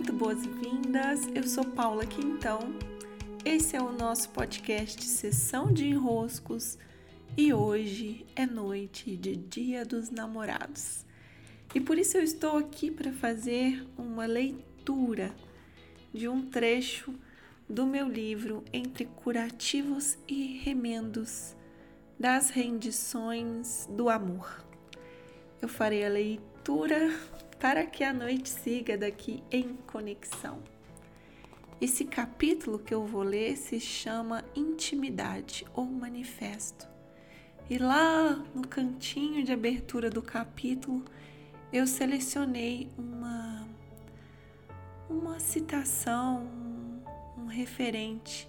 [0.00, 1.28] muito boas-vindas.
[1.34, 2.74] Eu sou Paula Quintão.
[3.44, 6.78] Esse é o nosso podcast Sessão de Enroscos
[7.36, 11.04] e hoje é noite de Dia dos Namorados.
[11.74, 15.34] E por isso eu estou aqui para fazer uma leitura
[16.14, 17.14] de um trecho
[17.68, 21.54] do meu livro Entre Curativos e Remendos
[22.18, 24.64] das Rendições do Amor.
[25.60, 27.14] Eu farei a leitura
[27.60, 30.62] para que a noite siga daqui em conexão.
[31.78, 36.88] Esse capítulo que eu vou ler se chama Intimidade ou Manifesto.
[37.68, 41.04] E lá no cantinho de abertura do capítulo,
[41.70, 43.68] eu selecionei uma
[45.08, 46.46] uma citação,
[47.36, 48.48] um, referente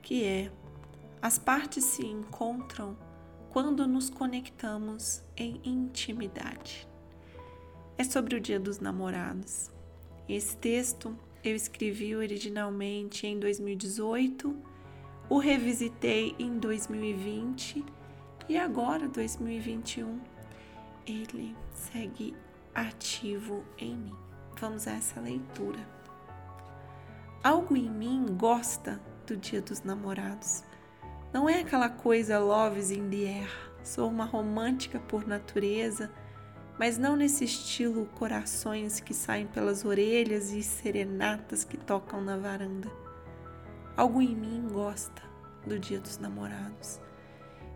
[0.00, 0.50] que é:
[1.20, 2.96] as partes se encontram
[3.50, 6.89] quando nos conectamos em intimidade
[8.00, 9.70] é sobre o Dia dos Namorados.
[10.26, 11.14] Esse texto
[11.44, 14.56] eu escrevi originalmente em 2018,
[15.28, 17.84] o revisitei em 2020
[18.48, 20.18] e agora, 2021,
[21.06, 22.34] ele segue
[22.74, 24.16] ativo em mim.
[24.58, 25.86] Vamos a essa leitura.
[27.44, 30.64] Algo em mim gosta do Dia dos Namorados.
[31.34, 33.70] Não é aquela coisa loves in the air.
[33.84, 36.10] Sou uma romântica por natureza
[36.80, 42.90] mas não nesse estilo corações que saem pelas orelhas e serenatas que tocam na varanda.
[43.94, 45.22] Algo em mim gosta
[45.66, 46.98] do Dia dos Namorados.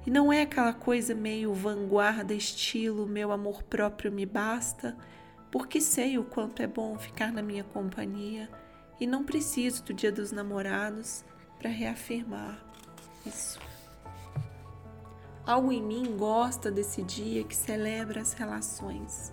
[0.06, 4.97] E não é aquela coisa meio vanguarda, estilo meu amor próprio me basta,
[5.52, 8.48] porque sei o quanto é bom ficar na minha companhia
[8.98, 11.22] e não preciso do Dia dos Namorados
[11.58, 12.58] para reafirmar
[13.27, 13.60] isso.
[15.47, 19.31] Algo em mim gosta desse dia que celebra as relações.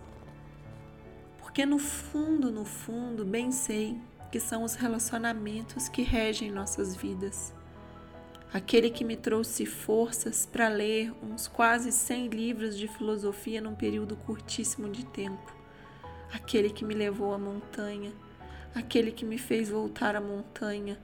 [1.40, 3.98] Porque no fundo, no fundo, bem sei
[4.30, 7.54] que são os relacionamentos que regem nossas vidas.
[8.54, 14.18] Aquele que me trouxe forças para ler uns quase 100 livros de filosofia num período
[14.18, 15.56] curtíssimo de tempo.
[16.34, 18.12] Aquele que me levou à montanha,
[18.76, 21.00] aquele que me fez voltar à montanha,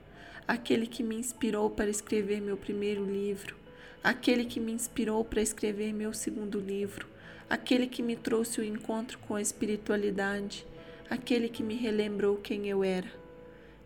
[0.46, 3.56] aquele que me inspirou para escrever meu primeiro livro,
[4.02, 7.06] aquele que me inspirou para escrever meu segundo livro,
[7.48, 10.66] aquele que me trouxe o encontro com a espiritualidade,
[11.08, 13.10] aquele que me relembrou quem eu era.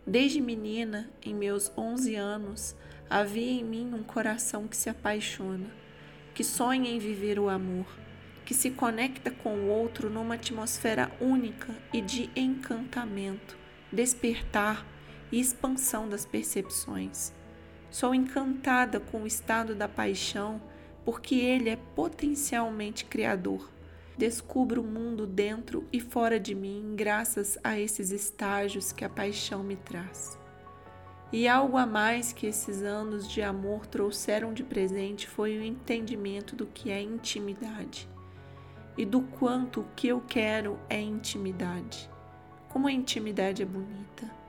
[0.05, 2.75] Desde menina, em meus 11 anos,
[3.09, 5.69] havia em mim um coração que se apaixona,
[6.33, 7.85] que sonha em viver o amor,
[8.45, 13.57] que se conecta com o outro numa atmosfera única e de encantamento,
[13.91, 14.85] despertar
[15.31, 17.33] e expansão das percepções.
[17.93, 20.59] Sou encantada com o estado da paixão,
[21.05, 23.69] porque ele é potencialmente criador.
[24.17, 29.61] Descubro o mundo dentro e fora de mim graças a esses estágios que a paixão
[29.61, 30.39] me traz.
[31.31, 36.55] E algo a mais que esses anos de amor trouxeram de presente foi o entendimento
[36.55, 38.09] do que é intimidade
[38.97, 42.09] e do quanto o que eu quero é intimidade.
[42.69, 44.42] Como a intimidade é bonita.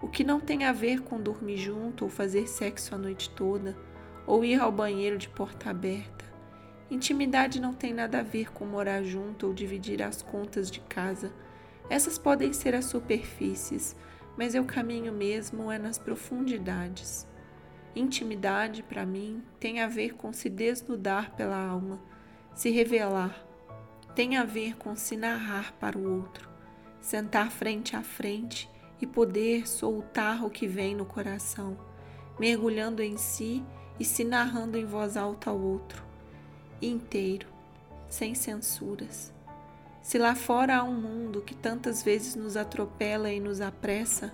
[0.00, 3.76] O que não tem a ver com dormir junto ou fazer sexo a noite toda,
[4.26, 6.24] ou ir ao banheiro de porta aberta.
[6.90, 11.32] Intimidade não tem nada a ver com morar junto ou dividir as contas de casa.
[11.88, 13.96] Essas podem ser as superfícies,
[14.36, 17.26] mas eu caminho mesmo é nas profundidades.
[17.94, 22.00] Intimidade, para mim, tem a ver com se desnudar pela alma,
[22.54, 23.34] se revelar.
[24.14, 26.48] Tem a ver com se narrar para o outro,
[27.00, 28.70] sentar frente a frente
[29.00, 31.76] e poder soltar o que vem no coração,
[32.38, 33.64] mergulhando em si
[33.98, 36.04] e se narrando em voz alta ao outro,
[36.80, 37.46] inteiro,
[38.08, 39.32] sem censuras.
[40.02, 44.32] Se lá fora há um mundo que tantas vezes nos atropela e nos apressa,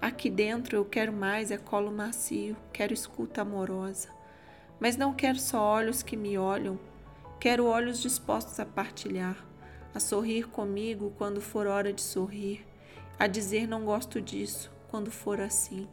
[0.00, 4.08] aqui dentro eu quero mais é colo macio, quero escuta amorosa.
[4.78, 6.80] Mas não quero só olhos que me olham,
[7.38, 9.36] quero olhos dispostos a partilhar,
[9.94, 12.66] a sorrir comigo quando for hora de sorrir,
[13.20, 15.86] a dizer não gosto disso quando for assim,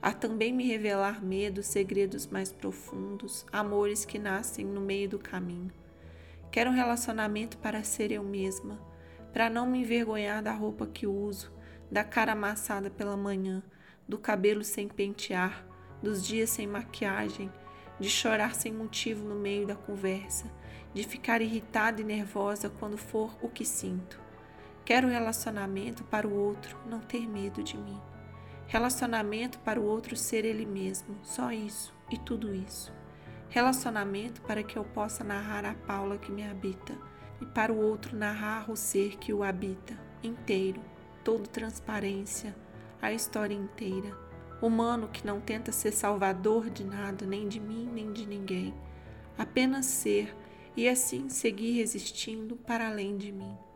[0.00, 5.72] a também me revelar medos, segredos mais profundos, amores que nascem no meio do caminho.
[6.52, 8.80] Quero um relacionamento para ser eu mesma,
[9.32, 11.52] para não me envergonhar da roupa que uso,
[11.90, 13.60] da cara amassada pela manhã,
[14.06, 15.66] do cabelo sem pentear,
[16.00, 17.52] dos dias sem maquiagem,
[17.98, 20.48] de chorar sem motivo no meio da conversa,
[20.94, 24.27] de ficar irritada e nervosa quando for o que sinto.
[24.88, 28.00] Quero relacionamento para o outro não ter medo de mim.
[28.66, 32.90] Relacionamento para o outro ser ele mesmo, só isso e tudo isso.
[33.50, 36.96] Relacionamento para que eu possa narrar a Paula que me habita
[37.38, 40.80] e para o outro narrar o ser que o habita, inteiro,
[41.22, 42.56] todo transparência
[43.02, 44.16] a história inteira.
[44.62, 48.72] Humano que não tenta ser salvador de nada, nem de mim, nem de ninguém.
[49.36, 50.34] Apenas ser
[50.74, 53.67] e assim seguir resistindo para além de mim.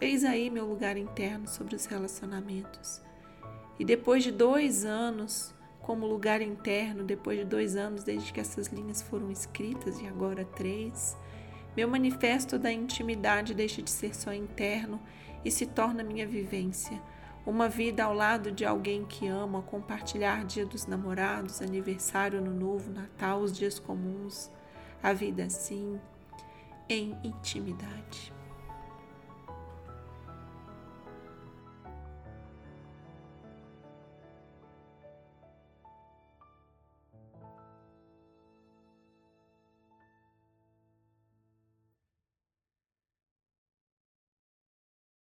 [0.00, 3.02] Eis aí meu lugar interno sobre os relacionamentos.
[3.80, 8.68] E depois de dois anos, como lugar interno, depois de dois anos desde que essas
[8.68, 11.16] linhas foram escritas e agora três,
[11.76, 15.00] meu manifesto da intimidade deixa de ser só interno
[15.44, 17.02] e se torna minha vivência.
[17.44, 22.54] Uma vida ao lado de alguém que amo, a compartilhar dia dos namorados, aniversário, ano
[22.54, 24.48] novo, Natal, os dias comuns.
[25.02, 25.98] A vida assim,
[26.88, 28.37] em intimidade.